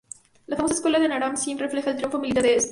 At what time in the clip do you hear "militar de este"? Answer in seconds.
2.17-2.69